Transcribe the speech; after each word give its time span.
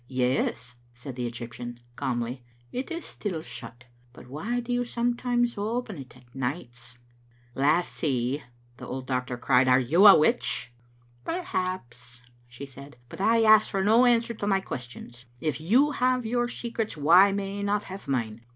"Yes," 0.25 0.73
said 0.95 1.15
the 1.15 1.27
Egyptian 1.27 1.79
calmly," 1.95 2.43
it 2.71 2.89
is 2.89 3.05
still 3.05 3.43
shut; 3.43 3.83
but 4.13 4.25
why 4.27 4.59
do 4.59 4.73
you 4.73 4.83
sometimes 4.83 5.59
open 5.59 5.95
it 5.95 6.17
at 6.17 6.33
nights?"" 6.33 6.97
Lassie," 7.61 8.41
the 8.77 8.87
old 8.87 9.05
doctor 9.05 9.37
cried," 9.37 9.67
are 9.67 9.79
you 9.79 10.07
a 10.07 10.17
witch?" 10.17 10.73
"Perhaps," 11.23 12.23
she 12.47 12.65
said; 12.65 12.97
"but 13.09 13.21
I 13.21 13.43
ask 13.43 13.69
for 13.69 13.83
no 13.83 14.05
answer 14.07 14.33
to 14.33 14.47
my 14.47 14.59
questions. 14.59 15.25
If 15.39 15.61
you 15.61 15.91
have 15.91 16.25
your 16.25 16.47
secrets, 16.47 16.97
why 16.97 17.31
may 17.31 17.59
I 17.59 17.61
not 17.61 17.83
have 17.83 18.07
mine? 18.07 18.41